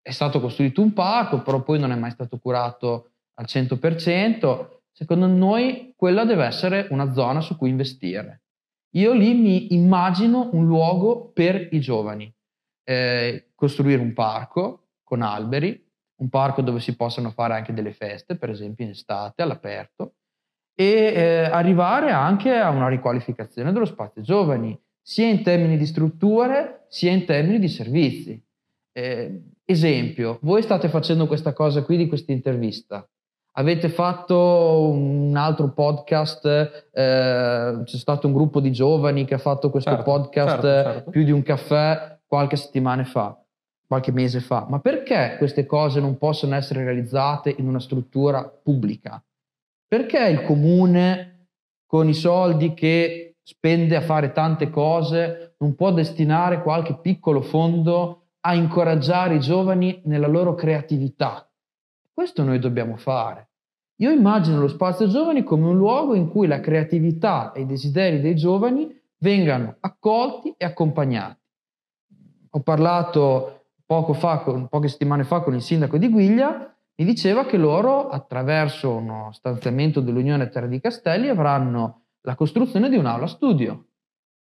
[0.00, 4.66] è stato costruito un parco, però poi non è mai stato curato al 100%.
[4.90, 8.40] Secondo noi quella deve essere una zona su cui investire.
[8.94, 12.32] Io lì mi immagino un luogo per i giovani,
[12.84, 18.36] eh, costruire un parco con alberi, un parco dove si possano fare anche delle feste,
[18.36, 20.14] per esempio in estate all'aperto,
[20.74, 26.86] e eh, arrivare anche a una riqualificazione dello spazio giovani, sia in termini di strutture,
[26.88, 28.42] sia in termini di servizi.
[28.92, 33.08] Eh, esempio, voi state facendo questa cosa qui di questa intervista,
[33.60, 39.68] Avete fatto un altro podcast, eh, c'è stato un gruppo di giovani che ha fatto
[39.68, 41.10] questo certo, podcast certo, certo.
[41.10, 43.38] più di un caffè qualche settimana fa,
[43.86, 44.64] qualche mese fa.
[44.66, 49.22] Ma perché queste cose non possono essere realizzate in una struttura pubblica?
[49.86, 51.48] Perché il comune
[51.84, 58.28] con i soldi che spende a fare tante cose, non può destinare qualche piccolo fondo
[58.40, 61.46] a incoraggiare i giovani nella loro creatività.
[62.10, 63.49] Questo noi dobbiamo fare.
[64.00, 68.20] Io immagino lo spazio giovani come un luogo in cui la creatività e i desideri
[68.20, 68.88] dei giovani
[69.18, 71.38] vengano accolti e accompagnati.
[72.52, 77.44] Ho parlato poco fa, con, poche settimane fa con il sindaco di Guiglia, mi diceva
[77.44, 83.88] che loro, attraverso uno stanziamento dell'Unione Terra di Castelli, avranno la costruzione di un'aula studio.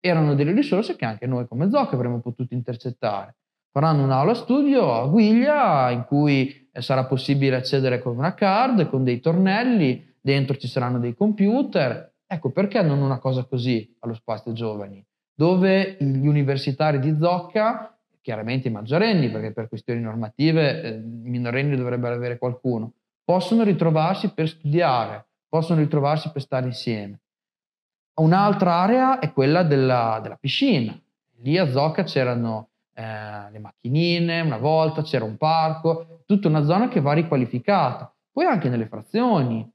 [0.01, 3.37] Erano delle risorse che anche noi come ZOC avremmo potuto intercettare.
[3.71, 9.21] Faranno un'aula studio a Guiglia in cui sarà possibile accedere con una card, con dei
[9.21, 12.15] tornelli, dentro ci saranno dei computer.
[12.27, 15.05] Ecco, perché non una cosa così allo spazio giovani?
[15.35, 17.97] Dove gli universitari di Zocca
[18.27, 24.33] chiaramente i maggiorenni, perché per questioni normative eh, i minorenni dovrebbero avere qualcuno, possono ritrovarsi
[24.33, 27.21] per studiare, possono ritrovarsi per stare insieme.
[28.15, 30.99] Un'altra area è quella della, della piscina.
[31.43, 36.89] Lì a Zocca c'erano eh, le macchinine, una volta c'era un parco, tutta una zona
[36.89, 38.11] che va riqualificata.
[38.33, 39.71] Poi anche nelle frazioni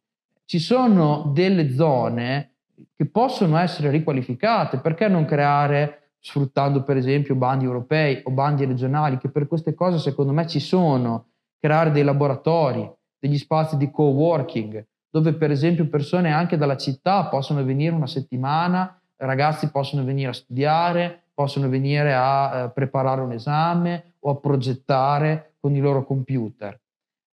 [0.45, 2.55] ci sono delle zone
[2.95, 9.17] che possono essere riqualificate, perché non creare sfruttando per esempio bandi europei o bandi regionali,
[9.17, 11.27] che per queste cose secondo me ci sono,
[11.59, 17.63] creare dei laboratori, degli spazi di co-working, dove per esempio persone anche dalla città possono
[17.63, 24.13] venire una settimana, ragazzi possono venire a studiare, possono venire a eh, preparare un esame
[24.19, 26.79] o a progettare con i loro computer.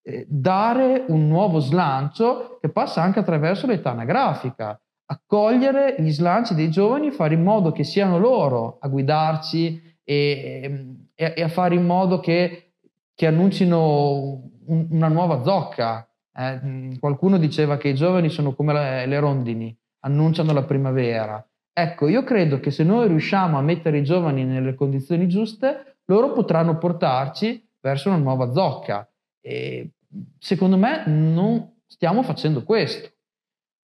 [0.01, 6.71] Eh, dare un nuovo slancio che passa anche attraverso l'età anagrafica, accogliere gli slanci dei
[6.71, 11.85] giovani fare in modo che siano loro a guidarci e, e, e a fare in
[11.85, 12.71] modo che,
[13.13, 16.07] che annuncino un, una nuova zocca.
[16.35, 21.43] Eh, qualcuno diceva che i giovani sono come le, le rondini, annunciano la primavera.
[21.81, 26.33] Ecco, io credo che se noi riusciamo a mettere i giovani nelle condizioni giuste, loro
[26.33, 29.09] potranno portarci verso una nuova zocca.
[29.39, 29.91] E
[30.39, 33.09] secondo me non stiamo facendo questo.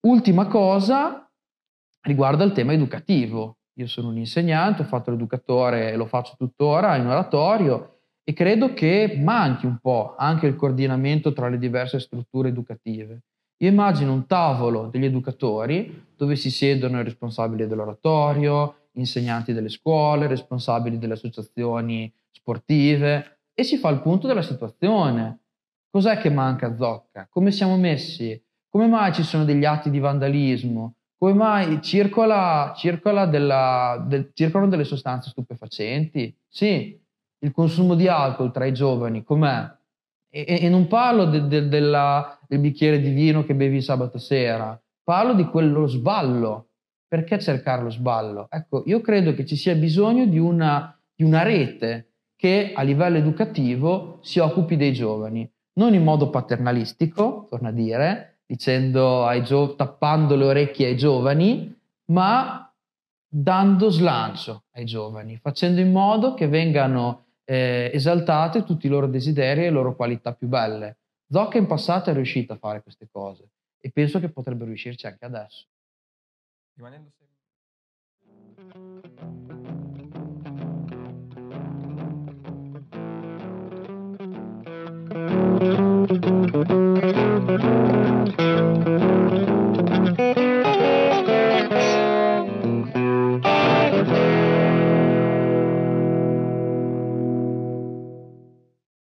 [0.06, 1.28] Ultima cosa
[2.02, 3.56] riguarda il tema educativo.
[3.80, 8.72] Io sono un insegnante, ho fatto l'educatore e lo faccio tuttora in oratorio e credo
[8.72, 13.22] che manchi un po' anche il coordinamento tra le diverse strutture educative.
[13.62, 20.26] Io immagino un tavolo degli educatori dove si siedono i responsabili dell'oratorio, insegnanti delle scuole,
[20.26, 25.40] responsabili delle associazioni sportive e si fa il punto della situazione.
[25.90, 27.28] Cos'è che manca a Zocca?
[27.30, 28.42] Come siamo messi?
[28.70, 30.94] Come mai ci sono degli atti di vandalismo?
[31.18, 36.34] Come mai circola, circola della, del, circolano delle sostanze stupefacenti?
[36.48, 36.98] Sì,
[37.40, 39.70] il consumo di alcol tra i giovani, com'è?
[40.30, 44.80] E, e non parlo de, de, della, del bicchiere di vino che bevi sabato sera,
[45.02, 46.66] parlo di quello sballo.
[47.10, 48.46] Perché cercare lo sballo?
[48.48, 53.18] Ecco, io credo che ci sia bisogno di una, di una rete che a livello
[53.18, 59.74] educativo si occupi dei giovani, non in modo paternalistico, torna a dire, dicendo ai gio-
[59.74, 61.76] tappando le orecchie ai giovani,
[62.06, 62.72] ma
[63.28, 69.62] dando slancio ai giovani, facendo in modo che vengano eh, esaltate tutti i loro desideri
[69.62, 70.98] e le loro qualità più belle.
[71.28, 73.48] Zocca in passato è riuscita a fare queste cose
[73.80, 75.66] e penso che potrebbe riuscirci anche adesso.
[76.76, 77.28] Rimanendo sempre...